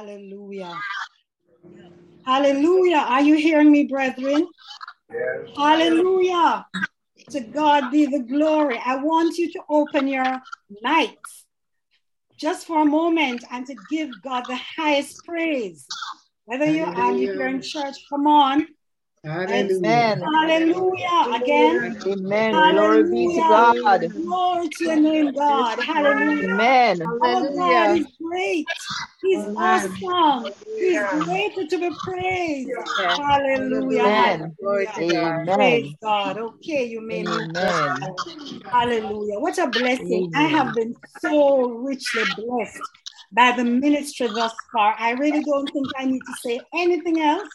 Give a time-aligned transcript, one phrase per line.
[0.00, 0.80] Hallelujah.
[2.24, 3.04] Hallelujah.
[3.06, 4.48] Are you hearing me, brethren?
[5.12, 5.54] Yes.
[5.54, 6.66] Hallelujah.
[7.32, 8.80] To God be the glory.
[8.82, 10.40] I want you to open your
[10.82, 11.44] mics
[12.38, 15.86] just for a moment and to give God the highest praise.
[16.46, 18.68] Whether you are here in church, come on.
[19.24, 20.18] Hallelujah.
[20.34, 21.42] Hallelujah.
[21.42, 21.96] Again.
[22.06, 22.54] Amen.
[22.54, 22.72] Hallelujah.
[22.72, 24.12] Glory be to God.
[24.12, 25.78] Glory to your name, God.
[25.78, 26.48] Hallelujah.
[26.54, 27.02] Amen.
[27.02, 28.66] Our God is great.
[29.22, 30.52] He's awesome.
[30.78, 32.70] He's greater to be praised.
[32.96, 34.00] Hallelujah.
[34.02, 34.56] Amen.
[34.86, 35.44] Hallelujah.
[35.54, 36.38] Praise God.
[36.38, 37.54] Okay, you may move.
[38.72, 39.38] Hallelujah.
[39.38, 40.32] What a blessing.
[40.34, 42.80] I have been so richly blessed
[43.32, 44.94] by the ministry thus far.
[44.98, 47.48] I really don't think I need to say anything else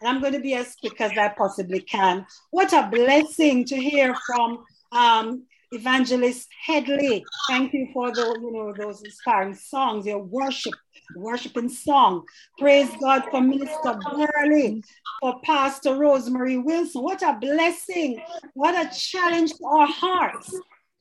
[0.00, 2.26] and I'm going to be as quick as I possibly can.
[2.50, 7.24] What a blessing to hear from um, Evangelist Headley.
[7.48, 10.74] Thank you for the, you know, those inspiring songs, your worship,
[11.16, 12.24] worshiping song.
[12.58, 14.82] Praise God for Minister Burley,
[15.20, 17.02] for Pastor Rosemary Wilson.
[17.02, 18.20] What a blessing.
[18.54, 20.54] What a challenge to our hearts.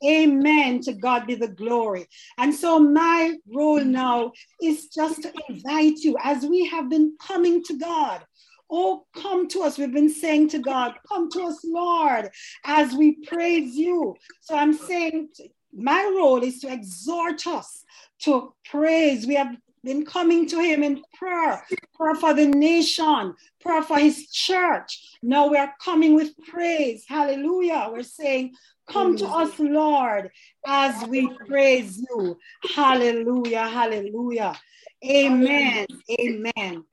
[0.05, 0.79] Amen.
[0.81, 2.07] To God be the glory.
[2.37, 7.63] And so, my role now is just to invite you as we have been coming
[7.63, 8.23] to God
[8.69, 9.77] Oh, come to us.
[9.77, 12.29] We've been saying to God, come to us, Lord,
[12.65, 14.15] as we praise you.
[14.41, 15.29] So I'm saying
[15.73, 17.83] my role is to exhort us
[18.23, 19.25] to praise.
[19.25, 21.63] We have been coming to him in prayer,
[21.95, 25.17] prayer for the nation, prayer for his church.
[25.21, 27.05] Now we're coming with praise.
[27.07, 27.89] Hallelujah.
[27.91, 28.53] We're saying,
[28.89, 30.31] Come to us, Lord,
[30.65, 32.37] as we praise you.
[32.73, 33.67] Hallelujah.
[33.67, 34.57] Hallelujah.
[35.05, 35.85] Amen.
[36.09, 36.83] Amen.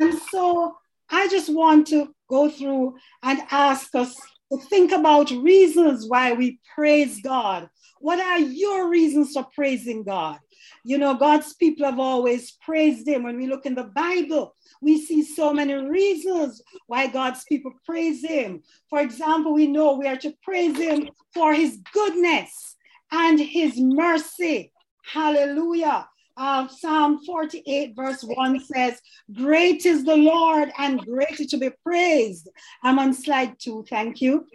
[0.00, 0.76] And so
[1.10, 4.14] I just want to go through and ask us
[4.52, 7.68] to think about reasons why we praise God.
[8.00, 10.38] What are your reasons for praising God?
[10.84, 13.24] You know, God's people have always praised Him.
[13.24, 18.24] When we look in the Bible, we see so many reasons why God's people praise
[18.24, 18.62] Him.
[18.88, 22.76] For example, we know we are to praise Him for His goodness
[23.12, 24.72] and His mercy.
[25.04, 29.00] Hallelujah uh, Psalm 48, verse 1 says,
[29.32, 32.48] Great is the Lord and greatly to be praised.
[32.82, 34.46] I'm on slide two, thank you.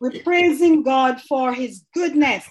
[0.00, 2.44] We're praising God for his goodness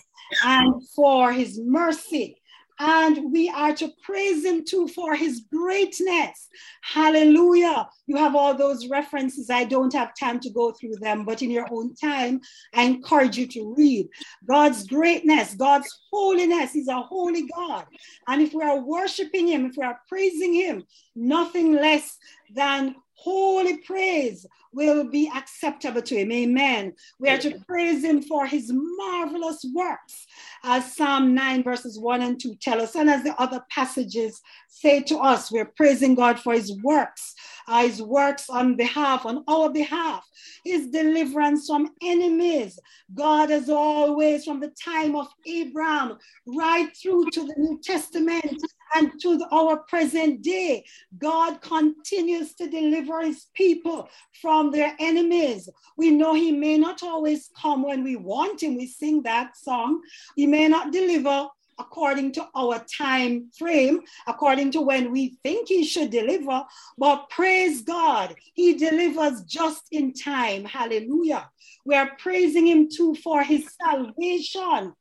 [0.43, 2.40] and for his mercy
[2.83, 6.49] and we are to praise him too for his greatness.
[6.81, 7.87] Hallelujah.
[8.07, 9.51] You have all those references.
[9.51, 12.41] I don't have time to go through them, but in your own time,
[12.73, 14.09] I encourage you to read
[14.47, 16.73] God's greatness, God's holiness.
[16.73, 17.85] He's a holy God.
[18.27, 20.83] And if we are worshiping him, if we are praising him,
[21.15, 22.17] nothing less
[22.51, 26.31] than holy praise will be acceptable to him.
[26.31, 26.93] Amen.
[27.19, 30.25] We are to praise him for his marvelous works,
[30.63, 35.01] as Psalm 9, verses 1 and 2 tell us, and as the other passages say
[35.03, 37.35] to us, we're praising God for his works,
[37.67, 40.27] uh, his works on behalf, on our behalf,
[40.63, 42.79] his deliverance from enemies.
[43.13, 48.61] God has always, from the time of Abraham, right through to the New Testament,
[48.95, 50.85] and to our present day,
[51.17, 54.09] God continues to deliver his people
[54.41, 55.69] from their enemies.
[55.97, 58.75] We know he may not always come when we want him.
[58.75, 60.01] We sing that song.
[60.35, 61.47] He may not deliver
[61.79, 66.63] according to our time frame, according to when we think he should deliver.
[66.97, 70.63] But praise God, he delivers just in time.
[70.65, 71.49] Hallelujah.
[71.85, 74.93] We are praising him too for his salvation.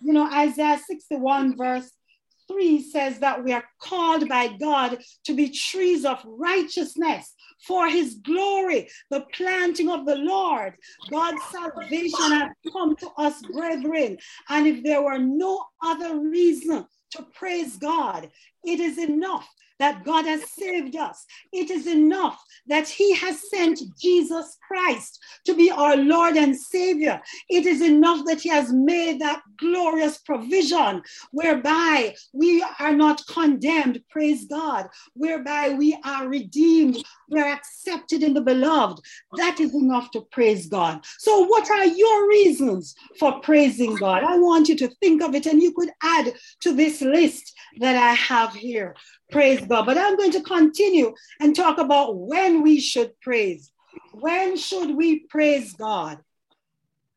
[0.00, 1.90] You know, Isaiah 61, verse
[2.48, 7.34] 3 says that we are called by God to be trees of righteousness
[7.66, 10.74] for his glory, the planting of the Lord.
[11.10, 14.18] God's salvation has come to us, brethren.
[14.48, 18.30] And if there were no other reason to praise God,
[18.64, 21.24] it is enough that God has saved us.
[21.52, 27.20] It is enough that He has sent Jesus Christ to be our Lord and Savior.
[27.48, 34.02] It is enough that He has made that glorious provision whereby we are not condemned,
[34.10, 39.00] praise God, whereby we are redeemed, we're accepted in the beloved.
[39.36, 41.04] That is enough to praise God.
[41.18, 44.22] So, what are your reasons for praising God?
[44.24, 47.96] I want you to think of it and you could add to this list that
[47.96, 48.94] I have here.
[49.30, 49.86] Praise God.
[49.86, 53.72] But I'm going to continue and talk about when we should praise.
[54.12, 56.18] When should we praise God?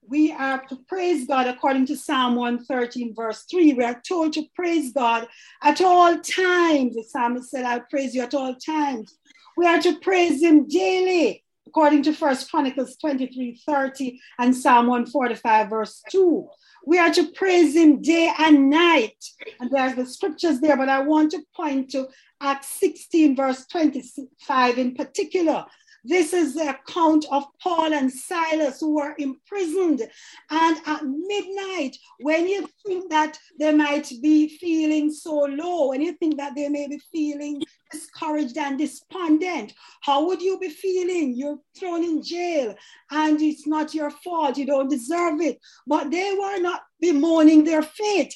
[0.08, 3.74] We are to praise God according to Psalm 113, verse 3.
[3.74, 5.28] We are told to praise God
[5.62, 6.96] at all times.
[6.96, 9.16] The psalmist said, I praise you at all times.
[9.56, 15.70] We are to praise Him daily, according to First Chronicles 23, 30 and Psalm 145,
[15.70, 16.50] verse 2.
[16.86, 19.24] We are to praise him day and night.
[19.60, 22.08] And there's the scriptures there, but I want to point to
[22.42, 25.66] Acts 16, verse 25 in particular.
[26.06, 30.02] This is the account of Paul and Silas who were imprisoned.
[30.50, 36.14] And at midnight, when you think that they might be feeling so low, when you
[36.14, 41.34] think that they may be feeling discouraged and despondent, how would you be feeling?
[41.36, 42.76] You're thrown in jail
[43.12, 44.58] and it's not your fault.
[44.58, 45.60] You don't deserve it.
[45.86, 48.34] But they were not bemoaning their fate.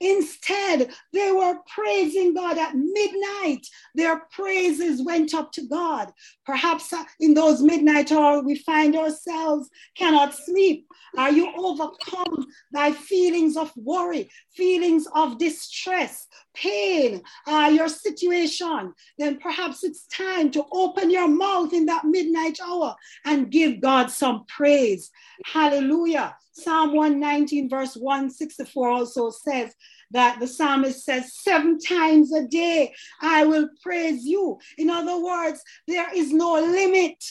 [0.00, 3.66] Instead, they were praising God at midnight.
[3.94, 6.12] Their praises went up to God.
[6.44, 10.86] Perhaps uh, in those midnight hours, we find ourselves cannot sleep.
[11.16, 16.26] Are you overcome by feelings of worry, feelings of distress,
[16.60, 18.94] pain, uh, your situation?
[19.18, 24.10] Then perhaps it's time to open your mouth in that midnight hour and give God
[24.10, 25.10] some praise.
[25.44, 26.36] Hallelujah.
[26.52, 29.74] Psalm 119, verse 164 also says
[30.10, 34.58] that the psalmist says, Seven times a day I will praise you.
[34.78, 37.22] In other words, there is no limit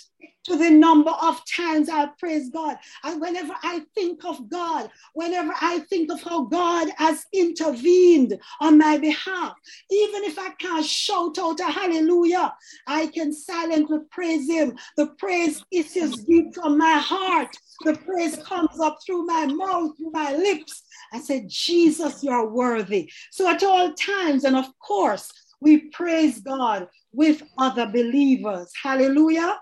[0.46, 2.78] to the number of times I praise God.
[3.04, 8.78] And whenever I think of God, whenever I think of how God has intervened on
[8.78, 9.54] my behalf,
[9.90, 12.54] even if I can't shout out a hallelujah,
[12.88, 14.78] I can silently praise Him.
[14.98, 17.56] The praise issues deep from my heart.
[17.84, 20.84] The praise comes up through my mouth, through my lips.
[21.12, 23.12] I said, Jesus, you're worthy.
[23.32, 28.72] So at all times, and of course, we praise God with other believers.
[28.82, 29.58] Hallelujah.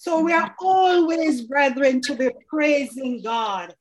[0.00, 3.74] So we are always, brethren, to be praising God.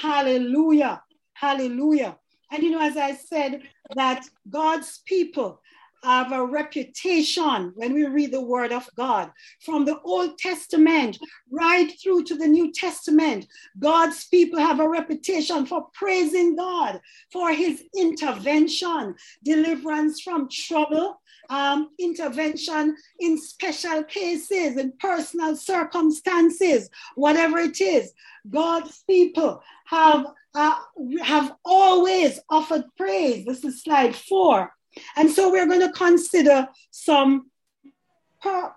[0.00, 1.02] Hallelujah.
[1.34, 2.16] Hallelujah.
[2.50, 3.60] And you know, as I said,
[3.94, 5.60] that God's people
[6.06, 9.28] have a reputation when we read the word of God
[9.64, 11.18] from the Old Testament
[11.50, 13.44] right through to the New Testament.
[13.80, 17.00] God's people have a reputation for praising God
[17.32, 21.20] for his intervention, deliverance from trouble,
[21.50, 28.12] um, intervention in special cases, in personal circumstances, whatever it is.
[28.48, 30.24] God's people have,
[30.54, 30.78] uh,
[31.22, 33.44] have always offered praise.
[33.44, 34.72] This is slide four.
[35.16, 37.50] And so we're going to consider some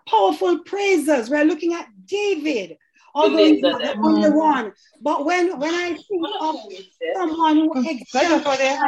[0.07, 1.29] powerful praises.
[1.29, 2.77] We're looking at David,
[3.13, 4.73] although he's not the only one.
[5.01, 6.55] But when, when I think of
[7.15, 8.79] someone who exemplifies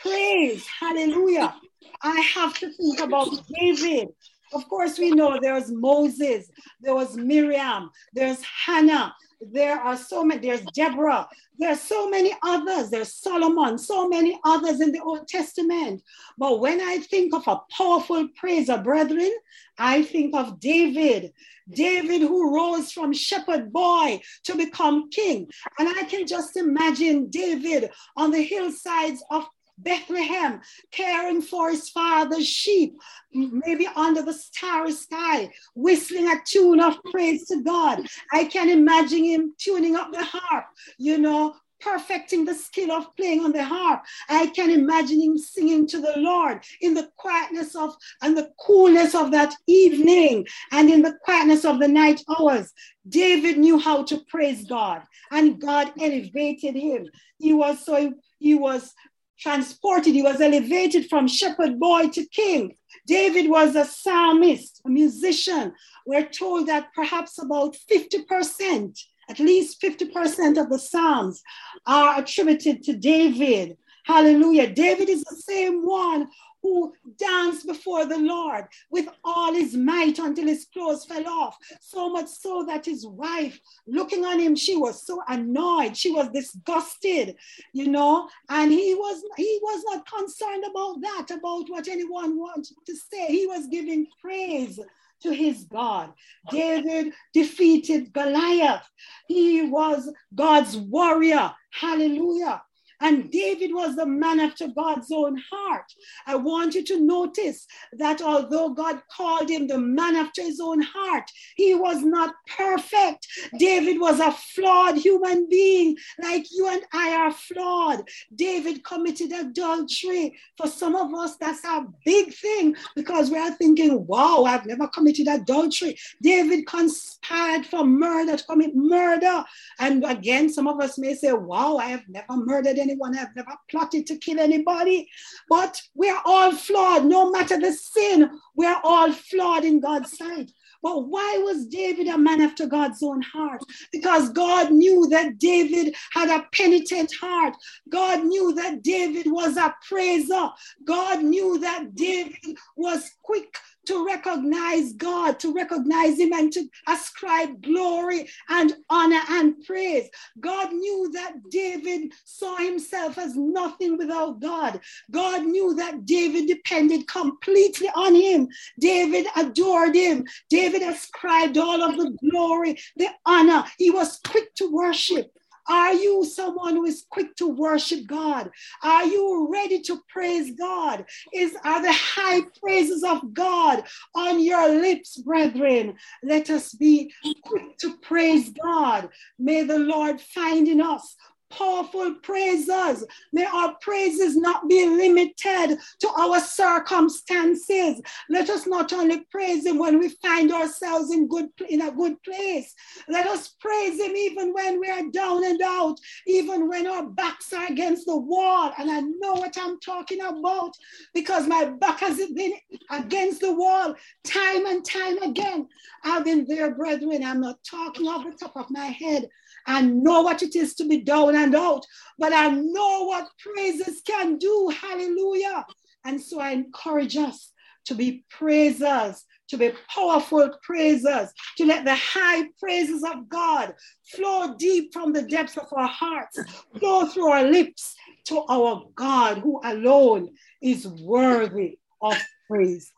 [0.00, 1.54] praise, hallelujah,
[2.02, 3.28] I have to think about
[3.58, 4.08] David.
[4.54, 6.50] Of course, we know there's Moses,
[6.80, 12.34] there was Miriam, there's Hannah, there are so many, there's Deborah, there are so many
[12.42, 16.02] others, there's Solomon, so many others in the Old Testament.
[16.36, 19.32] But when I think of a powerful praiser, brethren,
[19.78, 21.32] I think of David.
[21.70, 25.48] David, who rose from shepherd boy to become king.
[25.78, 29.46] And I can just imagine David on the hillsides of
[29.78, 30.60] Bethlehem,
[30.90, 32.98] caring for his father's sheep,
[33.32, 38.06] maybe under the starry sky, whistling a tune of praise to God.
[38.32, 40.66] I can imagine him tuning up the harp,
[40.98, 44.02] you know, perfecting the skill of playing on the harp.
[44.28, 49.14] I can imagine him singing to the Lord in the quietness of and the coolness
[49.14, 52.72] of that evening and in the quietness of the night hours.
[53.08, 57.08] David knew how to praise God and God elevated him.
[57.38, 58.94] He was so he was
[59.38, 62.74] transported, he was elevated from shepherd boy to king.
[63.06, 65.72] David was a psalmist, a musician.
[66.06, 71.42] We're told that perhaps about 50%, at least 50% of the psalms
[71.86, 73.76] are attributed to David.
[74.04, 74.72] Hallelujah.
[74.72, 76.28] David is the same one
[76.62, 81.56] who danced before the Lord with all his might until his clothes fell off.
[81.80, 85.96] So much so that his wife, looking on him, she was so annoyed.
[85.96, 87.36] She was disgusted,
[87.72, 92.74] you know, and he was he was not concerned about that, about what anyone wanted
[92.86, 93.26] to say.
[93.26, 94.78] He was giving praise
[95.22, 96.12] to his God.
[96.50, 98.88] David defeated Goliath.
[99.26, 101.52] He was God's warrior.
[101.70, 102.62] Hallelujah.
[103.00, 105.92] And David was the man after God's own heart.
[106.26, 110.82] I want you to notice that although God called him the man after his own
[110.82, 113.26] heart, he was not perfect.
[113.58, 118.08] David was a flawed human being, like you and I are flawed.
[118.34, 120.36] David committed adultery.
[120.56, 124.88] For some of us, that's a big thing because we are thinking, wow, I've never
[124.88, 125.96] committed adultery.
[126.20, 129.44] David conspired for murder, to commit murder.
[129.78, 132.87] And again, some of us may say, wow, I have never murdered anyone.
[133.18, 135.08] I've never plotted to kill anybody.
[135.48, 137.04] But we're all flawed.
[137.04, 140.50] No matter the sin, we're all flawed in God's sight.
[140.82, 143.62] But why was David a man after God's own heart?
[143.90, 147.56] Because God knew that David had a penitent heart.
[147.88, 150.50] God knew that David was a praiser.
[150.84, 153.56] God knew that David was quick
[153.88, 160.08] to recognize God, to recognize Him, and to ascribe glory and honor and praise.
[160.40, 164.80] God knew that David saw himself as nothing without God.
[165.10, 168.48] God knew that David depended completely on Him.
[168.78, 170.26] David adored Him.
[170.50, 173.64] David ascribed all of the glory, the honor.
[173.78, 175.32] He was quick to worship.
[175.68, 178.50] Are you someone who is quick to worship God?
[178.82, 181.04] Are you ready to praise God?
[181.34, 183.84] Is are the high praises of God
[184.14, 185.96] on your lips, brethren?
[186.22, 187.12] Let us be
[187.44, 189.10] quick to praise God.
[189.38, 191.16] May the Lord find in us
[191.50, 193.04] powerful praises.
[193.32, 198.00] May our praises not be limited to our circumstances.
[198.28, 202.22] Let us not only praise Him when we find ourselves in good in a good
[202.22, 202.74] place.
[203.08, 207.52] Let us praise Him even when we are down and out, even when our backs
[207.52, 208.72] are against the wall.
[208.78, 210.72] And I know what I'm talking about
[211.14, 212.54] because my back has been
[212.90, 215.68] against the wall time and time again.
[216.04, 217.24] I've been there, brethren.
[217.24, 219.28] I'm not talking off the top of my head.
[219.68, 221.84] I know what it is to be down and out,
[222.18, 224.72] but I know what praises can do.
[224.80, 225.66] Hallelujah.
[226.04, 227.52] And so I encourage us
[227.84, 233.74] to be praisers, to be powerful praisers, to let the high praises of God
[234.14, 236.38] flow deep from the depths of our hearts,
[236.78, 237.94] flow through our lips
[238.24, 240.30] to our God who alone
[240.62, 242.90] is worthy of praise.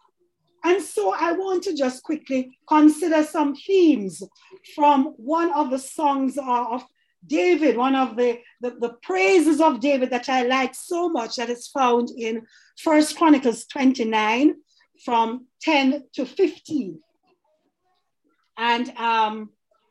[0.64, 4.22] And so I want to just quickly consider some themes
[4.74, 6.84] from one of the songs of
[7.26, 11.50] David, one of the, the, the, praises of David that I like so much that
[11.50, 12.42] is found in
[12.78, 14.54] First Chronicles 29
[15.04, 16.98] from 10 to 15.
[18.56, 19.50] And um,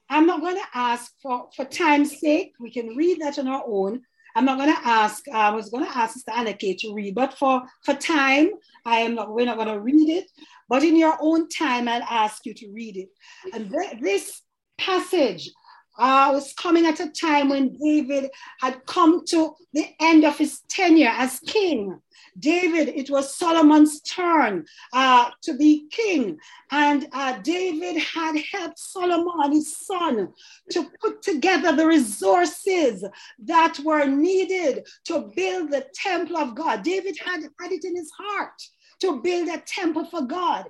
[0.09, 3.63] I'm not going to ask for, for time's sake, we can read that on our
[3.65, 4.01] own,
[4.35, 7.15] I'm not going to ask, uh, I was going to ask Sister Anake to read,
[7.15, 8.51] but for, for time,
[8.85, 10.31] I am not, we're not going to read it.
[10.69, 13.09] But in your own time, I'll ask you to read it.
[13.53, 14.41] And th- this
[14.77, 15.49] passage
[15.97, 18.29] uh, was coming at a time when David
[18.61, 21.99] had come to the end of his tenure as king.
[22.37, 26.37] David, it was Solomon's turn uh, to be king.
[26.71, 30.29] And uh, David had helped Solomon, his son,
[30.71, 33.03] to put together the resources
[33.39, 36.83] that were needed to build the temple of God.
[36.83, 38.61] David had had it in his heart
[39.01, 40.65] to build a temple for God.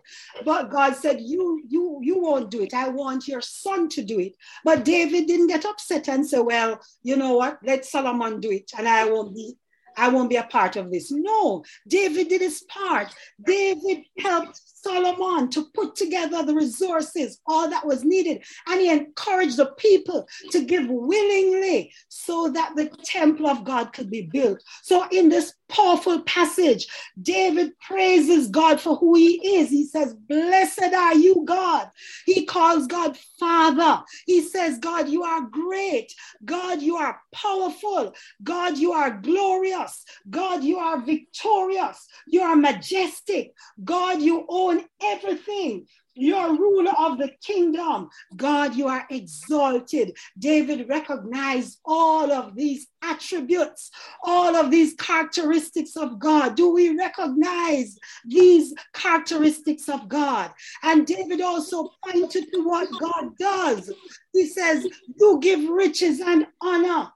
[0.45, 2.73] But God said, You, you, you won't do it.
[2.73, 4.35] I want your son to do it.
[4.63, 7.59] But David didn't get upset and say, Well, you know what?
[7.63, 9.57] Let Solomon do it, and I won't be
[9.99, 11.11] I won't be a part of this.
[11.11, 13.13] No, David did his part.
[13.45, 18.43] David helped Solomon to put together the resources, all that was needed.
[18.67, 24.09] And he encouraged the people to give willingly so that the temple of God could
[24.09, 24.63] be built.
[24.83, 26.87] So, in this powerful passage,
[27.21, 29.69] David praises God for who he is.
[29.69, 31.89] He says, Blessed are you, God.
[32.25, 34.03] He calls God Father.
[34.25, 36.13] He says, God, you are great.
[36.43, 38.13] God, you are powerful.
[38.43, 40.03] God, you are glorious.
[40.29, 42.07] God, you are victorious.
[42.27, 43.53] You are majestic.
[43.83, 45.87] God, you own everything.
[46.19, 48.09] You're ruler of the kingdom.
[48.35, 50.17] God, you are exalted.
[50.37, 53.89] David recognized all of these attributes,
[54.23, 56.55] all of these characteristics of God.
[56.55, 60.51] Do we recognize these characteristics of God?
[60.83, 63.89] And David also pointed to what God does.
[64.33, 64.85] He says,
[65.19, 67.11] You give riches and honor,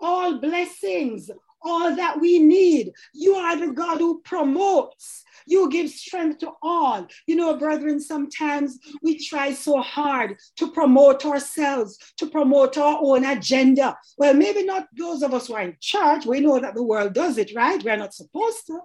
[0.00, 1.30] all blessings,
[1.62, 2.92] all that we need.
[3.14, 5.24] You are the God who promotes.
[5.46, 7.06] You give strength to all.
[7.26, 13.24] You know, brethren, sometimes we try so hard to promote ourselves, to promote our own
[13.24, 13.96] agenda.
[14.18, 16.26] Well, maybe not those of us who are in church.
[16.26, 17.82] We know that the world does it, right?
[17.82, 18.80] We're not supposed to.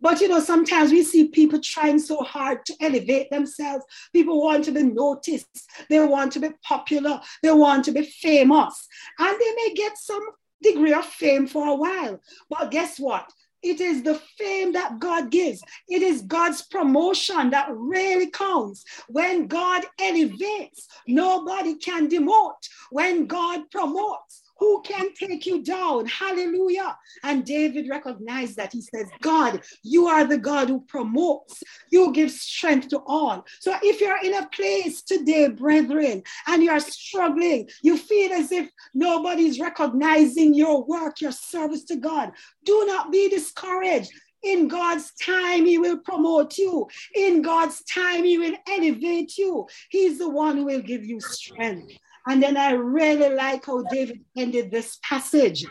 [0.00, 3.84] But you know, sometimes we see people trying so hard to elevate themselves.
[4.12, 8.86] People want to be noticed, they want to be popular, they want to be famous,
[9.18, 10.22] and they may get some
[10.62, 12.20] degree of fame for a while.
[12.48, 13.30] But guess what?
[13.64, 15.62] It is the fame that God gives.
[15.88, 18.84] It is God's promotion that really counts.
[19.08, 22.62] When God elevates, nobody can demote.
[22.90, 26.06] When God promotes, who can take you down?
[26.06, 26.96] Hallelujah.
[27.22, 28.72] And David recognized that.
[28.72, 33.44] He says, God, you are the God who promotes, you give strength to all.
[33.60, 38.68] So if you're in a place today, brethren, and you're struggling, you feel as if
[38.94, 42.32] nobody's recognizing your work, your service to God,
[42.64, 44.10] do not be discouraged.
[44.42, 46.86] In God's time, He will promote you.
[47.14, 49.66] In God's time, He will elevate you.
[49.88, 51.94] He's the one who will give you strength.
[52.26, 55.66] And then I really like how David ended this passage.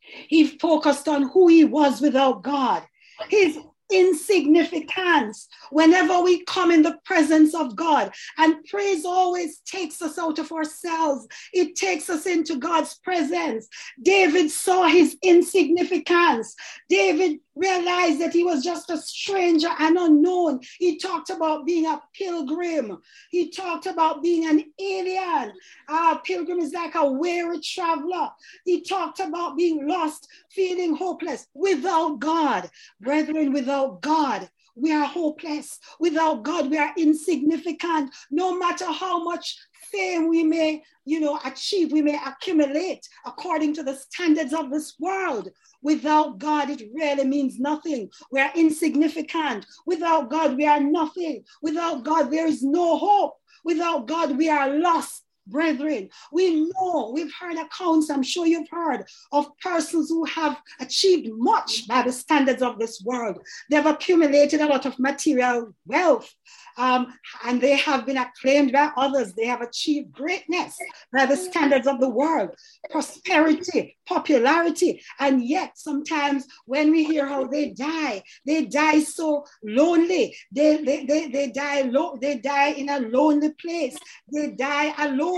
[0.00, 2.84] He focused on who he was without God.
[3.28, 3.58] His
[3.90, 8.12] insignificance whenever we come in the presence of God.
[8.36, 13.68] And praise always takes us out of ourselves, it takes us into God's presence.
[14.02, 16.54] David saw his insignificance.
[16.88, 20.60] David realized that he was just a stranger and unknown.
[20.78, 22.98] He talked about being a pilgrim,
[23.30, 25.52] he talked about being an alien.
[25.88, 28.30] A pilgrim is like a weary traveler.
[28.64, 32.68] He talked about being lost, feeling hopeless without God.
[33.00, 35.78] Brethren, without God, we are hopeless.
[35.98, 38.14] Without God, we are insignificant.
[38.30, 39.58] No matter how much
[39.90, 44.94] fame we may, you know, achieve, we may accumulate according to the standards of this
[45.00, 45.50] world.
[45.82, 48.10] Without God, it really means nothing.
[48.30, 49.66] We are insignificant.
[49.86, 51.44] Without God, we are nothing.
[51.62, 53.34] Without God, there is no hope.
[53.64, 56.08] Without God, we are lost brethren.
[56.32, 61.86] We know, we've heard accounts, I'm sure you've heard, of persons who have achieved much
[61.88, 63.38] by the standards of this world.
[63.70, 66.32] They've accumulated a lot of material wealth.
[66.76, 67.12] Um,
[67.44, 69.34] and they have been acclaimed by others.
[69.34, 70.76] They have achieved greatness
[71.12, 72.50] by the standards of the world,
[72.90, 75.02] prosperity, popularity.
[75.18, 80.36] And yet, sometimes when we hear how they die, they die so lonely.
[80.52, 83.96] They, they, they, they, die, lo- they die in a lonely place.
[84.32, 85.37] They die alone.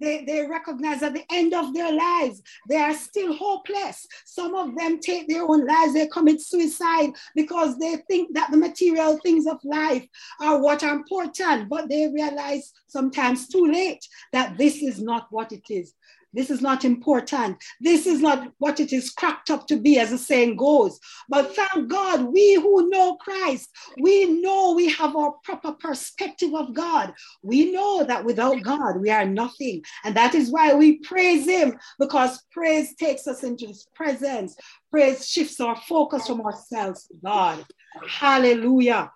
[0.00, 4.06] They, they recognize at the end of their lives, they are still hopeless.
[4.26, 8.56] Some of them take their own lives, they commit suicide because they think that the
[8.56, 10.06] material things of life
[10.40, 15.52] are what are important, but they realize sometimes too late that this is not what
[15.52, 15.94] it is.
[16.34, 17.62] This is not important.
[17.80, 20.98] This is not what it is cracked up to be, as the saying goes.
[21.28, 26.74] But thank God, we who know Christ, we know we have our proper perspective of
[26.74, 27.14] God.
[27.42, 29.82] We know that without God, we are nothing.
[30.04, 34.56] And that is why we praise Him, because praise takes us into His presence.
[34.90, 37.64] Praise shifts our focus from ourselves to God.
[38.08, 39.12] Hallelujah.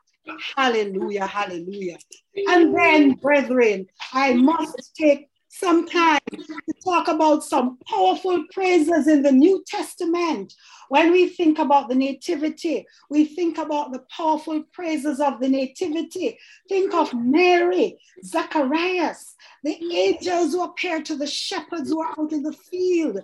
[0.57, 1.27] Hallelujah.
[1.27, 1.99] Hallelujah.
[2.49, 9.23] And then, brethren, I must take some time to talk about some powerful praises in
[9.23, 10.55] the New Testament.
[10.89, 16.39] When we think about the Nativity, we think about the powerful praises of the Nativity.
[16.69, 19.35] Think of Mary, Zacharias,
[19.65, 23.21] the angels who appeared to the shepherds who are out in the field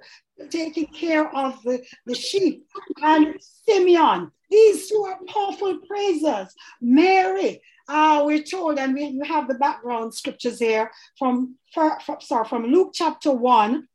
[0.51, 2.67] taking care of the, the sheep,
[3.03, 4.31] and Simeon.
[4.51, 6.55] These two are powerful praises.
[6.81, 12.67] Mary, uh, we're told, and we, have the background scriptures here from, for, sorry, from
[12.67, 13.89] Luke chapter 1,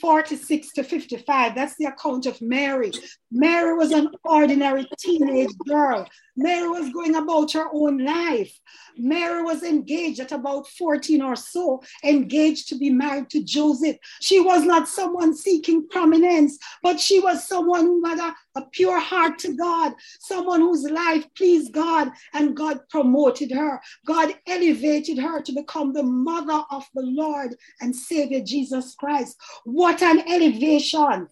[0.00, 1.54] 46 to 55.
[1.54, 2.92] That's the account of Mary.
[3.30, 6.08] Mary was an ordinary teenage girl.
[6.38, 8.56] Mary was going about her own life.
[8.96, 13.96] Mary was engaged at about 14 or so, engaged to be married to Joseph.
[14.20, 19.00] She was not someone seeking prominence, but she was someone who had a, a pure
[19.00, 23.80] heart to God, someone whose life pleased God, and God promoted her.
[24.06, 29.36] God elevated her to become the mother of the Lord and Savior Jesus Christ.
[29.64, 31.26] What an elevation!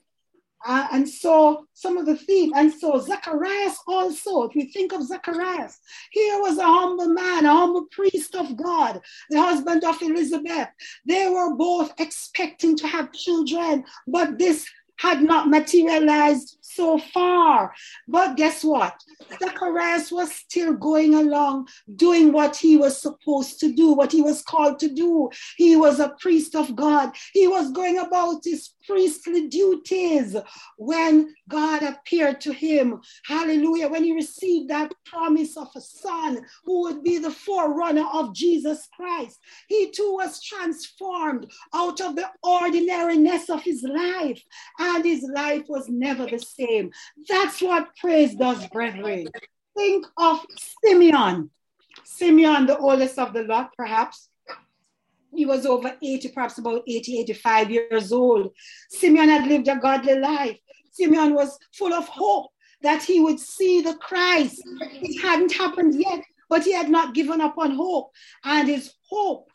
[0.65, 5.07] Uh, and so some of the theme, and so Zacharias also, if you think of
[5.07, 5.79] Zacharias,
[6.11, 10.69] here was a humble man, a humble priest of God, the husband of Elizabeth.
[11.07, 14.67] They were both expecting to have children, but this
[14.99, 17.73] had not materialized so far.
[18.09, 19.01] But guess what?
[19.39, 24.43] Zacharias was still going along doing what he was supposed to do, what he was
[24.43, 25.31] called to do.
[25.57, 27.15] He was a priest of God.
[27.33, 30.37] He was going about his priestly duties
[30.77, 33.01] when God appeared to him.
[33.25, 33.89] Hallelujah.
[33.89, 38.89] When he received that promise of a son who would be the forerunner of Jesus
[38.95, 44.43] Christ, he too was transformed out of the ordinariness of his life,
[44.79, 46.56] and his life was never the same.
[47.29, 49.29] That's what praise does, brethren.
[49.77, 50.45] Think of
[50.85, 51.51] Simeon.
[52.05, 54.29] Simeon, the oldest of the lot, perhaps
[55.35, 58.53] he was over 80, perhaps about 80, 85 years old.
[58.89, 60.59] Simeon had lived a godly life.
[60.93, 64.63] Simeon was full of hope that he would see the Christ.
[64.81, 68.13] It hadn't happened yet, but he had not given up on hope.
[68.45, 69.51] And his hope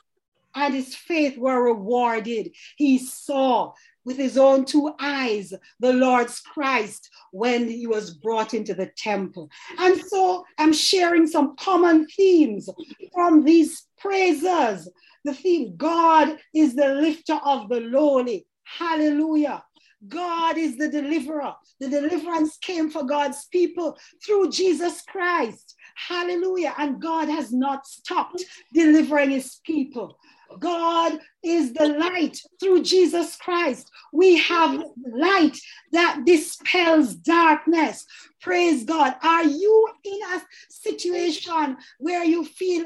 [0.53, 2.51] and his faith were rewarded.
[2.75, 3.73] He saw
[4.05, 9.49] with his own two eyes the Lord's Christ when he was brought into the temple.
[9.77, 12.69] And so I'm sharing some common themes
[13.13, 14.87] from these praisers
[15.23, 18.47] the theme God is the lifter of the lowly.
[18.63, 19.63] Hallelujah.
[20.07, 21.53] God is the deliverer.
[21.79, 25.75] The deliverance came for God's people through Jesus Christ.
[25.95, 26.73] Hallelujah.
[26.79, 30.17] And God has not stopped delivering his people.
[30.59, 33.89] God is the light through Jesus Christ.
[34.13, 34.83] We have
[35.13, 35.57] light
[35.91, 38.05] that dispels darkness.
[38.41, 39.15] Praise God.
[39.23, 42.85] Are you in a situation where you feel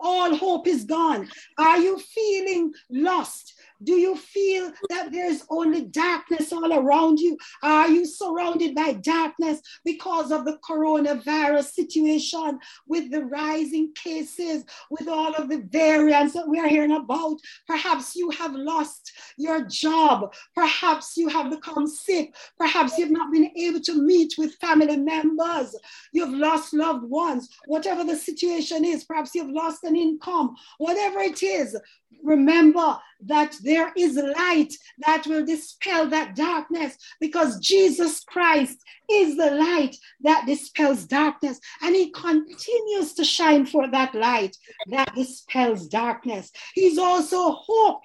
[0.00, 1.28] all hope is gone?
[1.58, 3.54] Are you feeling lost?
[3.82, 7.36] Do you feel that there's only darkness all around you?
[7.62, 15.06] Are you surrounded by darkness because of the coronavirus situation with the rising cases, with
[15.08, 17.36] all of the variants that we're hearing about?
[17.66, 20.32] Perhaps you have lost your job.
[20.54, 22.34] Perhaps you have become sick.
[22.58, 25.74] Perhaps you've not been able to meet with family members.
[26.12, 27.48] You've lost loved ones.
[27.66, 30.56] Whatever the situation is, perhaps you've lost an income.
[30.78, 31.76] Whatever it is,
[32.22, 38.78] remember that there is light that will dispel that darkness because Jesus Christ
[39.10, 45.14] is the light that dispels darkness and he continues to shine for that light that
[45.14, 46.50] dispels darkness.
[46.72, 48.00] He's also hope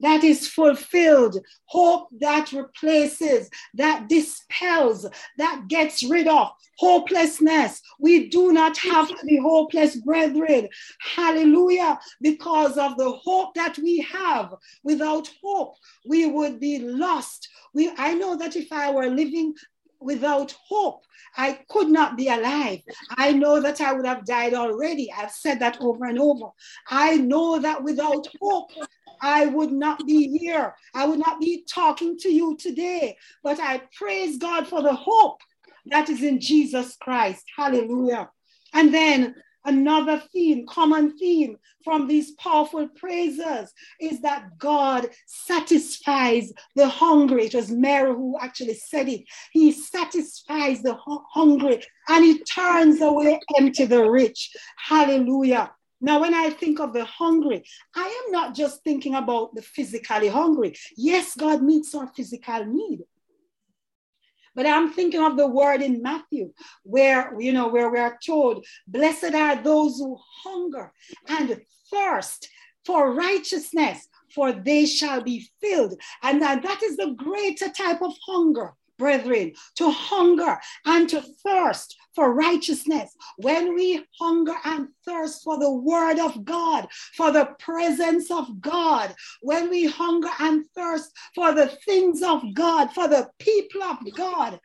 [0.00, 5.06] that is fulfilled, hope that replaces, that dispels,
[5.38, 7.82] that gets rid of hopelessness.
[7.98, 10.68] We do not have to be hopeless, brethren.
[11.00, 11.98] Hallelujah.
[12.20, 14.54] Because of the hope that we have.
[14.84, 15.74] Without hope,
[16.06, 17.48] we would be lost.
[17.74, 19.54] We, I know that if I were living
[20.00, 21.02] without hope,
[21.36, 22.80] I could not be alive.
[23.10, 25.12] I know that I would have died already.
[25.12, 26.46] I've said that over and over.
[26.88, 28.70] I know that without hope,
[29.20, 30.74] I would not be here.
[30.94, 33.16] I would not be talking to you today.
[33.42, 35.40] But I praise God for the hope
[35.86, 37.44] that is in Jesus Christ.
[37.56, 38.30] Hallelujah.
[38.74, 46.88] And then another theme, common theme from these powerful praises is that God satisfies the
[46.88, 47.46] hungry.
[47.46, 49.22] It was Mary who actually said it.
[49.52, 54.54] He satisfies the hungry and he turns away empty the rich.
[54.76, 55.72] Hallelujah.
[56.00, 60.28] Now, when I think of the hungry, I am not just thinking about the physically
[60.28, 60.74] hungry.
[60.96, 63.00] Yes, God meets our physical need.
[64.54, 68.66] But I'm thinking of the word in Matthew, where you know, where we are told,
[68.86, 70.92] blessed are those who hunger
[71.28, 72.48] and thirst
[72.84, 75.94] for righteousness, for they shall be filled.
[76.22, 81.96] And that, that is the greater type of hunger brethren, to hunger and to thirst
[82.14, 83.14] for righteousness.
[83.36, 89.14] When we hunger and thirst for the word of God, for the presence of God,
[89.40, 94.58] when we hunger and thirst for the things of God, for the people of God,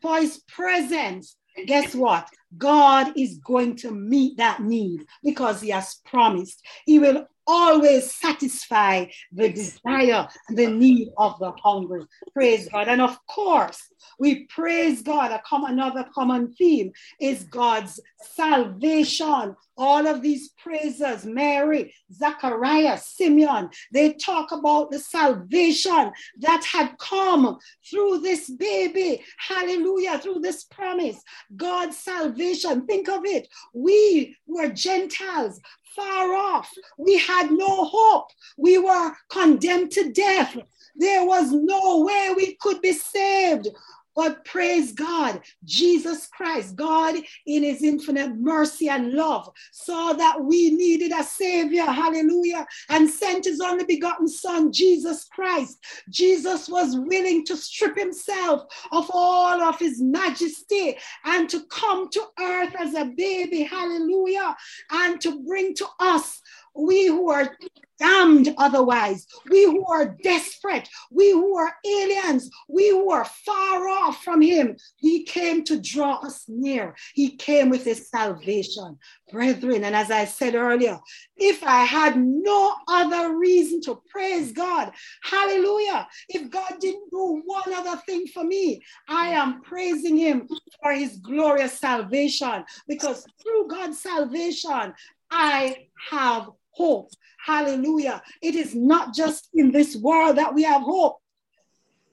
[0.00, 2.28] for his presence, guess what?
[2.56, 6.62] God is going to meet that need because he has promised.
[6.86, 12.04] He will always satisfy the desire and the need of the hungry.
[12.32, 12.88] Praise God.
[12.88, 13.80] And of course,
[14.18, 15.30] we praise God.
[15.30, 19.56] A common, another common theme is God's salvation.
[19.76, 27.58] All of these praises, Mary, Zachariah, Simeon, they talk about the salvation that had come
[27.90, 29.22] through this baby.
[29.36, 31.20] Hallelujah, through this promise.
[31.56, 32.43] God's salvation.
[32.52, 33.48] Think of it.
[33.72, 35.60] We were Gentiles,
[35.96, 36.70] far off.
[36.98, 38.28] We had no hope.
[38.56, 40.56] We were condemned to death.
[40.96, 43.68] There was no way we could be saved.
[44.14, 50.70] But praise God, Jesus Christ, God in his infinite mercy and love, saw that we
[50.70, 55.78] needed a savior, hallelujah, and sent his only begotten son, Jesus Christ.
[56.08, 62.22] Jesus was willing to strip himself of all of his majesty and to come to
[62.40, 64.56] earth as a baby, hallelujah,
[64.92, 66.40] and to bring to us
[66.74, 67.56] we who are
[67.98, 74.22] damned otherwise, we who are desperate, we who are aliens, we who are far off
[74.22, 74.76] from Him.
[74.96, 76.96] He came to draw us near.
[77.14, 78.98] He came with His salvation.
[79.30, 80.98] Brethren, and as I said earlier,
[81.36, 87.72] if I had no other reason to praise God, hallelujah, if God didn't do one
[87.72, 90.48] other thing for me, I am praising Him
[90.82, 94.92] for His glorious salvation because through God's salvation,
[95.30, 97.10] I have hope.
[97.44, 98.22] Hallelujah.
[98.42, 101.18] It is not just in this world that we have hope.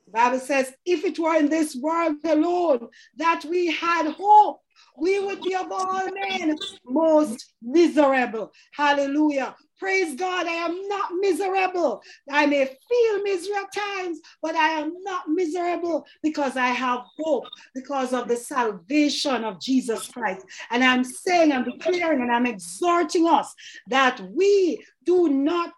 [0.06, 4.60] The Bible says, if it were in this world alone that we had hope,
[4.98, 8.52] we would be of all men most miserable.
[8.74, 9.56] Hallelujah.
[9.80, 12.04] Praise God, I am not miserable.
[12.30, 17.46] I may feel misery at times, but I am not miserable because I have hope
[17.74, 20.46] because of the salvation of Jesus Christ.
[20.70, 23.56] And I'm saying, I'm declaring, and I'm exhorting us
[23.88, 25.74] that we do not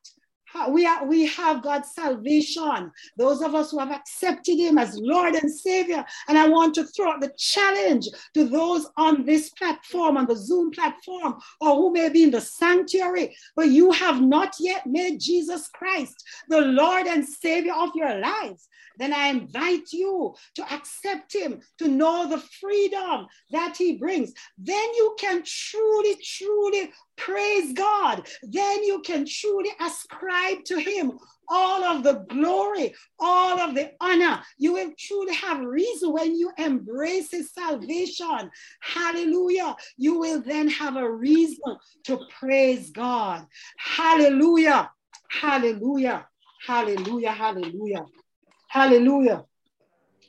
[0.70, 2.92] we, are, we have God's salvation.
[3.18, 6.06] Those of us who have accepted Him as Lord and Savior.
[6.28, 10.36] And I want to throw out the challenge to those on this platform, on the
[10.36, 15.20] Zoom platform, or who may be in the sanctuary, but you have not yet made
[15.20, 16.16] Jesus Christ
[16.50, 21.88] the Lord and Savior of your lives then I invite you to accept him, to
[21.88, 24.34] know the freedom that he brings.
[24.58, 28.28] Then you can truly, truly praise God.
[28.44, 34.42] Then you can truly ascribe to him all of the glory, all of the honor.
[34.58, 38.50] You will truly have reason when you embrace his salvation.
[38.82, 39.76] Hallelujah.
[39.98, 43.46] You will then have a reason to praise God.
[43.78, 44.92] Hallelujah.
[45.30, 46.28] Hallelujah.
[46.66, 47.32] Hallelujah.
[47.32, 48.06] Hallelujah.
[48.70, 49.46] Hallelujah.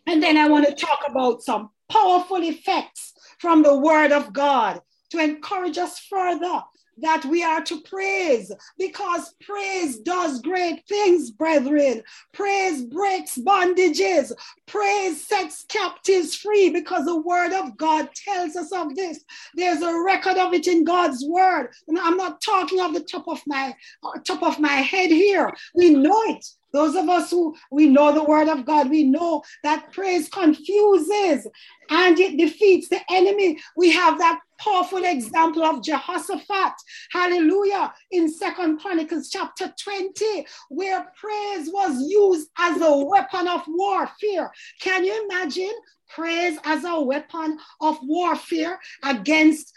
[0.07, 4.81] And then I want to talk about some powerful effects from the word of God
[5.11, 6.63] to encourage us further
[6.99, 12.03] that we are to praise because praise does great things, brethren.
[12.33, 14.33] Praise breaks bondages,
[14.67, 19.25] praise sets captives free because the word of God tells us of this.
[19.55, 21.71] There's a record of it in God's word.
[21.89, 25.53] And I'm not talking off the top of my uh, top of my head here.
[25.75, 26.45] We know it.
[26.75, 31.47] Those of us who we know the word of God, we know that praise confuses
[31.89, 33.61] and it defeats the enemy.
[33.77, 36.73] We have that powerful example of Jehoshaphat,
[37.13, 44.51] hallelujah, in Second Chronicles chapter 20, where praise was used as a weapon of warfare.
[44.81, 45.73] Can you imagine
[46.09, 49.73] praise as a weapon of warfare against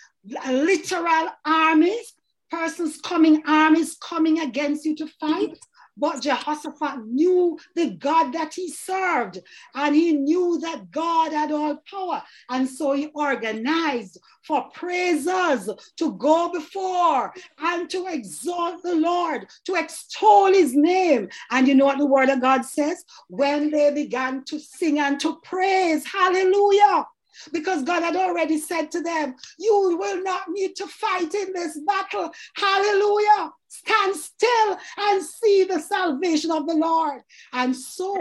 [0.49, 2.13] literal armies?
[2.49, 5.59] Persons coming, armies coming against you to fight.
[5.97, 9.39] But Jehoshaphat knew the God that he served,
[9.73, 12.23] and he knew that God had all power.
[12.49, 19.75] And so he organized for praisers to go before and to exalt the Lord, to
[19.75, 21.29] extol his name.
[21.51, 23.03] And you know what the word of God says?
[23.27, 27.05] When they began to sing and to praise, hallelujah
[27.51, 31.79] because God had already said to them, You will not need to fight in this
[31.85, 32.31] battle.
[32.55, 33.51] Hallelujah.
[33.67, 37.21] Stand still and see the salvation of the Lord.
[37.53, 38.17] And so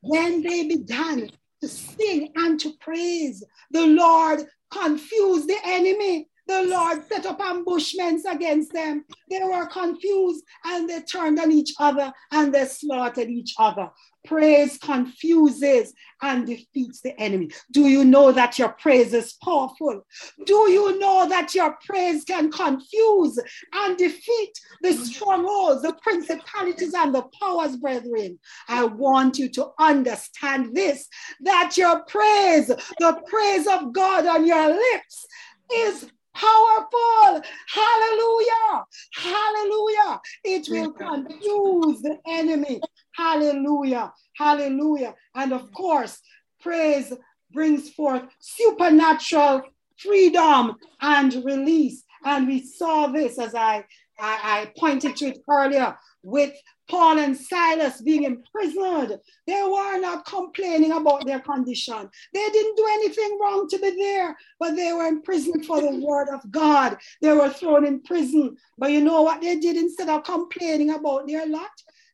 [0.00, 1.30] when they began
[1.60, 6.28] to sing and to praise, the Lord confused the enemy.
[6.50, 9.04] The Lord set up ambushments against them.
[9.30, 13.88] They were confused and they turned on each other and they slaughtered each other.
[14.24, 17.52] Praise confuses and defeats the enemy.
[17.70, 20.04] Do you know that your praise is powerful?
[20.44, 23.38] Do you know that your praise can confuse
[23.72, 28.40] and defeat the strongholds, the principalities, and the powers, brethren?
[28.66, 31.06] I want you to understand this
[31.42, 35.26] that your praise, the praise of God on your lips,
[35.72, 37.42] is powerful.
[37.68, 38.84] Hallelujah.
[39.14, 40.20] Hallelujah.
[40.44, 42.80] It will confuse the enemy.
[43.14, 44.12] Hallelujah.
[44.36, 45.14] Hallelujah.
[45.34, 46.20] And of course,
[46.60, 47.12] praise
[47.52, 49.62] brings forth supernatural
[49.98, 52.04] freedom and release.
[52.24, 53.84] And we saw this as I,
[54.18, 56.52] I, I pointed to it earlier with
[56.90, 59.18] Paul and Silas being imprisoned.
[59.46, 62.10] They were not complaining about their condition.
[62.34, 66.28] They didn't do anything wrong to be there, but they were imprisoned for the word
[66.28, 66.98] of God.
[67.22, 68.56] They were thrown in prison.
[68.76, 71.70] But you know what they did instead of complaining about their lot?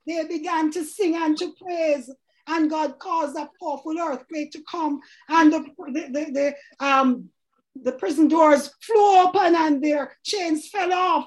[0.07, 2.11] They began to sing and to praise
[2.49, 7.29] and God caused a powerful earthquake to come, and the, the, the, um,
[7.83, 11.27] the prison doors flew open and their chains fell off.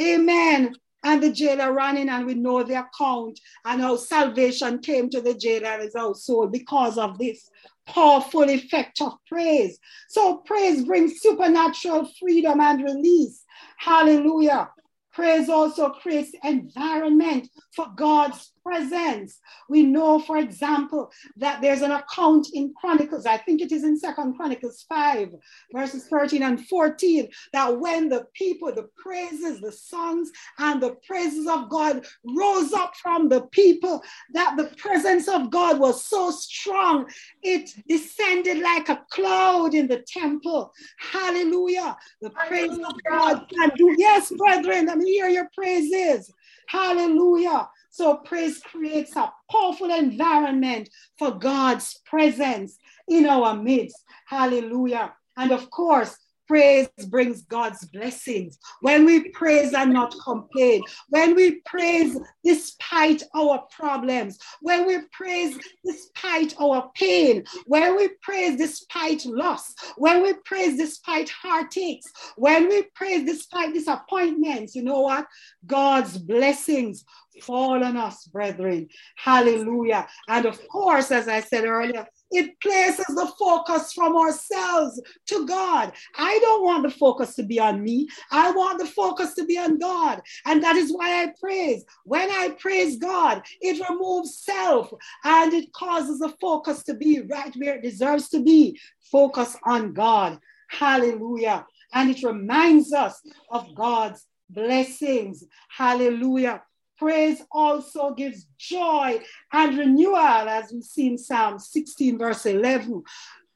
[0.00, 0.74] Amen.
[1.04, 5.20] And the jailer ran in, and we know the account and how salvation came to
[5.20, 7.48] the jailer and his household because of this
[7.86, 9.78] powerful effect of praise.
[10.08, 13.44] So, praise brings supernatural freedom and release.
[13.78, 14.70] Hallelujah.
[15.12, 19.40] Praise also creates environment for God's presence.
[19.68, 23.98] We know, for example, that there's an account in Chronicles, I think it is in
[23.98, 25.30] Second Chronicles 5,
[25.72, 31.46] verses 13 and 14, that when the people, the praises, the songs, and the praises
[31.46, 34.02] of God rose up from the people,
[34.34, 37.08] that the presence of God was so strong,
[37.42, 40.72] it descended like a cloud in the temple.
[40.98, 41.96] Hallelujah.
[42.20, 43.94] The praise of God can do.
[43.96, 46.30] Yes, brethren, let me hear your praises.
[46.68, 47.68] Hallelujah.
[47.90, 52.78] So praise creates a powerful environment for God's presence
[53.08, 53.96] in our midst.
[54.26, 55.14] Hallelujah.
[55.36, 56.16] And of course,
[56.48, 58.58] praise brings God's blessings.
[58.80, 60.82] When we praise and not complain.
[61.10, 64.38] When we praise despite our problems.
[64.60, 67.44] When we praise despite our pain.
[67.66, 69.74] When we praise despite loss.
[69.96, 72.04] When we praise despite heartaches.
[72.36, 74.74] When we praise despite disappointments.
[74.74, 75.26] You know what?
[75.66, 77.04] God's blessings
[77.42, 78.88] fall on us, brethren.
[79.16, 80.08] Hallelujah.
[80.28, 85.92] And of course, as I said earlier, it places the focus from ourselves to God.
[86.16, 88.08] I don't want the focus to be on me.
[88.30, 90.20] I want the focus to be on God.
[90.44, 91.84] And that is why I praise.
[92.04, 94.92] When I praise God, it removes self
[95.24, 98.78] and it causes the focus to be right where it deserves to be.
[99.10, 100.38] Focus on God.
[100.68, 101.66] Hallelujah.
[101.94, 105.44] And it reminds us of God's blessings.
[105.70, 106.62] Hallelujah.
[106.98, 109.20] Praise also gives joy
[109.52, 113.02] and renewal, as we see in Psalm 16, verse 11.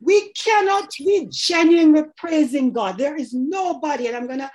[0.00, 2.98] We cannot be genuinely praising God.
[2.98, 4.50] There is nobody, and I'm gonna,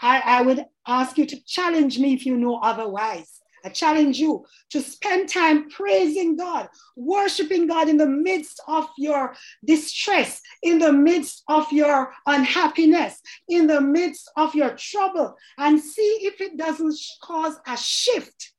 [0.00, 3.37] I, I would ask you to challenge me if you know otherwise.
[3.64, 9.34] I challenge you to spend time praising God, worshiping God in the midst of your
[9.64, 16.18] distress, in the midst of your unhappiness, in the midst of your trouble, and see
[16.22, 18.52] if it doesn't cause a shift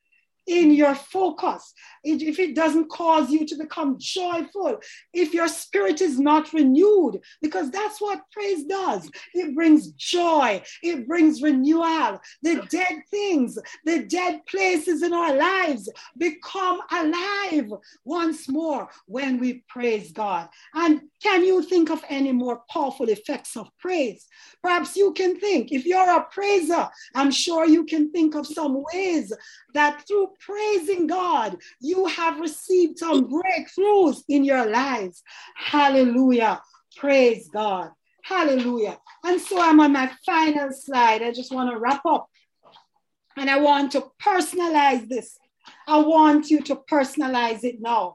[0.47, 4.79] in your focus, if it doesn't cause you to become joyful,
[5.13, 9.09] if your spirit is not renewed, because that's what praise does.
[9.33, 12.19] It brings joy, it brings renewal.
[12.41, 17.71] The dead things, the dead places in our lives become alive
[18.05, 20.49] once more when we praise God.
[20.73, 24.27] And can you think of any more powerful effects of praise?
[24.61, 28.83] Perhaps you can think, if you're a praiser, I'm sure you can think of some
[28.93, 29.33] ways
[29.73, 31.57] that through praising God,
[31.89, 35.23] you have received some breakthroughs in your lives.
[35.55, 36.61] Hallelujah.
[36.95, 37.89] Praise God.
[38.23, 38.99] Hallelujah.
[39.25, 41.23] And so I'm on my final slide.
[41.23, 42.29] I just want to wrap up.
[43.35, 45.37] And I want to personalize this.
[45.87, 48.13] I want you to personalize it now.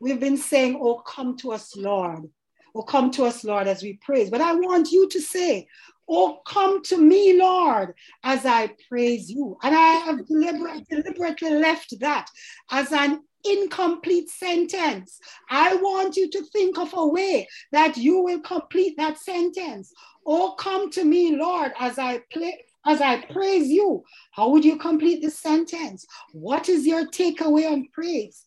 [0.00, 2.28] We've been saying, Oh, come to us, Lord.
[2.74, 4.28] Oh, come to us, Lord, as we praise.
[4.28, 5.66] But I want you to say,
[6.08, 9.56] Oh, come to me, Lord, as I praise you.
[9.62, 12.28] And I have deliberately, deliberately left that
[12.70, 15.18] as an incomplete sentence.
[15.50, 19.92] I want you to think of a way that you will complete that sentence.
[20.26, 22.64] Oh, come to me, Lord, as I play.
[22.88, 26.06] As I praise you, how would you complete the sentence?
[26.32, 28.44] What is your takeaway on praise?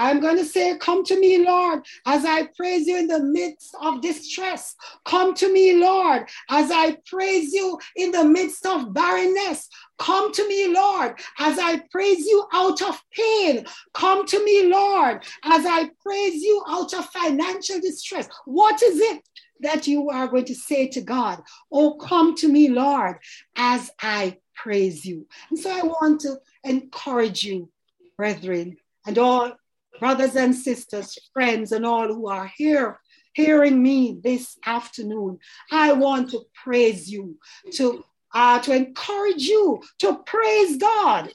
[0.00, 3.76] I'm going to say, Come to me, Lord, as I praise you in the midst
[3.82, 4.74] of distress.
[5.04, 9.68] Come to me, Lord, as I praise you in the midst of barrenness.
[9.98, 13.66] Come to me, Lord, as I praise you out of pain.
[13.92, 18.26] Come to me, Lord, as I praise you out of financial distress.
[18.46, 19.22] What is it
[19.60, 21.42] that you are going to say to God?
[21.70, 23.18] Oh, come to me, Lord,
[23.54, 25.26] as I praise you.
[25.50, 27.68] And so I want to encourage you,
[28.16, 29.52] brethren, and all
[30.00, 32.98] brothers and sisters, friends, and all who are here
[33.32, 35.38] hearing me this afternoon,
[35.70, 37.36] I want to praise you,
[37.74, 41.32] to, uh, to encourage you to praise God,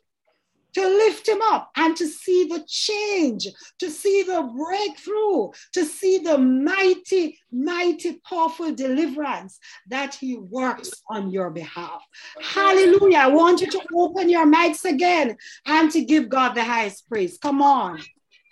[0.74, 3.48] to lift him up and to see the change,
[3.80, 11.32] to see the breakthrough, to see the mighty, mighty, powerful deliverance that he works on
[11.32, 12.04] your behalf.
[12.42, 13.20] Hallelujah.
[13.20, 17.38] I want you to open your mics again and to give God the highest praise.
[17.38, 18.02] Come on.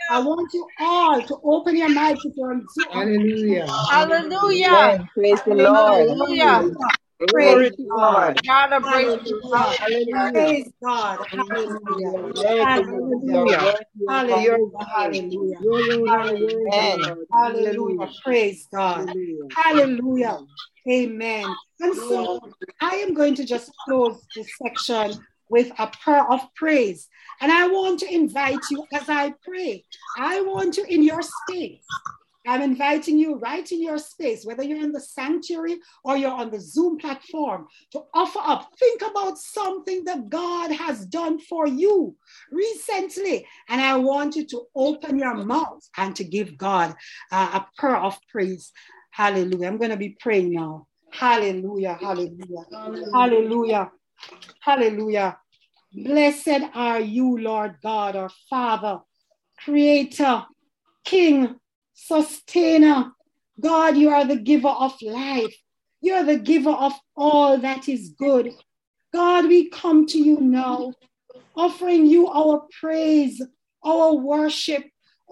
[0.09, 2.61] I want you all to open your mouth if you're
[2.91, 3.67] Hallelujah.
[3.67, 5.07] Hallelujah.
[5.13, 6.07] Praise the Lord.
[6.09, 6.75] Hallelujah.
[7.31, 8.41] Praise God.
[8.45, 10.31] God, praise Hallelujah.
[10.33, 11.19] Praise God.
[11.29, 12.17] Hallelujah.
[12.59, 13.73] Hallelujah.
[14.09, 15.57] Hallelujah.
[16.07, 17.15] Hallelujah.
[17.31, 18.09] Hallelujah.
[18.23, 19.13] Praise God.
[19.55, 20.39] Hallelujah.
[20.89, 21.55] Amen.
[21.79, 22.39] And so
[22.81, 27.07] I am going to just close this section with a prayer of praise.
[27.39, 29.85] And I want to invite you as I pray,
[30.17, 31.85] I want you in your space.
[32.47, 36.49] I'm inviting you right in your space, whether you're in the sanctuary or you're on
[36.49, 38.67] the Zoom platform, to offer up.
[38.79, 42.15] Think about something that God has done for you
[42.51, 43.47] recently.
[43.69, 46.95] And I want you to open your mouth and to give God
[47.31, 48.71] uh, a prayer of praise.
[49.11, 49.67] Hallelujah.
[49.67, 50.87] I'm going to be praying now.
[51.11, 51.97] Hallelujah.
[52.01, 52.65] Hallelujah.
[53.13, 53.91] Hallelujah.
[54.61, 55.37] Hallelujah.
[55.93, 58.99] Blessed are you, Lord God, our Father,
[59.63, 60.45] Creator,
[61.05, 61.55] King,
[61.93, 63.11] Sustainer.
[63.59, 65.55] God, you are the giver of life.
[66.01, 68.53] You are the giver of all that is good.
[69.13, 70.93] God, we come to you now,
[71.55, 73.41] offering you our praise,
[73.83, 74.83] our worship,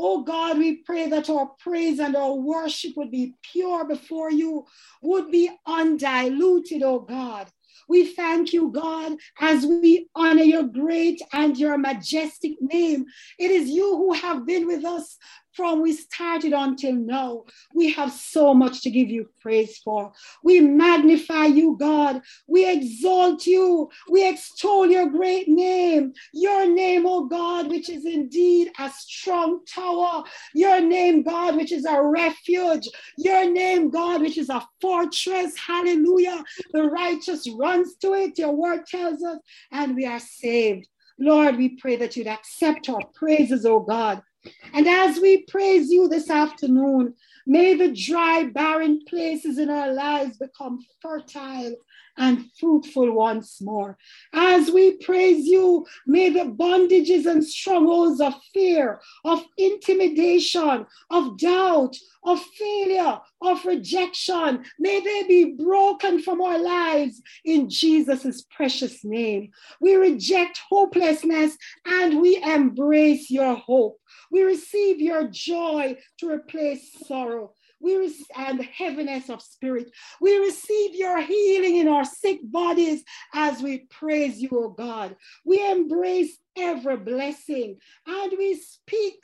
[0.04, 4.66] Oh God, we pray that our praise and our worship would be pure before you,
[5.04, 7.48] would be undiluted, oh God.
[7.92, 13.04] We thank you, God, as we honor your great and your majestic name.
[13.38, 15.18] It is you who have been with us
[15.54, 17.44] from we started until now.
[17.74, 20.12] We have so much to give you praise for.
[20.44, 22.22] We magnify you, God.
[22.48, 23.90] We exalt you.
[24.10, 26.14] We extol your great name.
[26.34, 30.24] Your name, oh God, which is indeed a strong tower.
[30.54, 32.88] Your name, God, which is a refuge.
[33.18, 35.58] Your name, God, which is a fortress.
[35.58, 36.44] Hallelujah.
[36.74, 38.38] The righteous runs to it.
[38.38, 39.40] Your word tells us,
[39.72, 40.88] and we are saved.
[41.20, 44.22] Lord, we pray that you'd accept our praises, oh God.
[44.74, 47.14] And as we praise you this afternoon,
[47.46, 51.76] may the dry, barren places in our lives become fertile
[52.18, 53.98] and fruitful once more.
[54.34, 61.96] As we praise you, may the bondages and strongholds of fear, of intimidation, of doubt,
[62.24, 69.52] of failure, of rejection, may they be broken from our lives in Jesus' precious name.
[69.80, 74.00] We reject hopelessness and we embrace your hope.
[74.32, 77.54] We receive your joy to replace sorrow.
[77.82, 79.92] We receive, and heaviness of spirit.
[80.20, 83.04] We receive your healing in our sick bodies
[83.34, 85.16] as we praise you, O God.
[85.46, 89.16] We embrace every blessing and we speak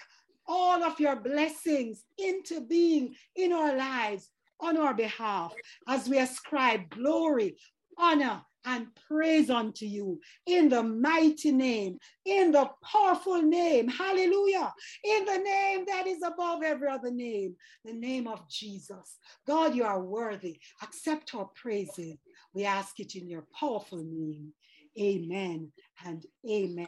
[0.47, 4.29] all of your blessings into being in our lives
[4.59, 5.53] on our behalf
[5.87, 7.57] as we ascribe glory,
[7.97, 14.74] honor, and praise unto you in the mighty name, in the powerful name, hallelujah,
[15.05, 17.55] in the name that is above every other name,
[17.86, 19.18] the name of Jesus.
[19.47, 20.59] God, you are worthy.
[20.84, 22.18] Accept our praises.
[22.53, 24.51] We ask it in your powerful name.
[24.99, 25.72] Amen
[26.05, 26.88] and amen.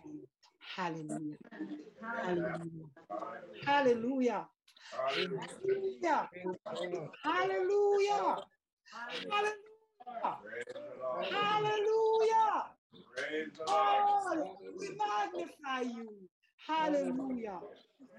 [0.75, 1.37] Hallelujah.
[2.01, 2.89] Hallelujah.
[3.65, 4.47] Hallelujah.
[4.91, 6.29] Hallelujah.
[7.23, 8.37] Hallelujah.
[8.91, 9.53] Hallelujah.
[11.31, 12.65] Hallelujah.
[13.67, 16.29] Oh, we magnify you.
[16.67, 17.61] Hallelujah.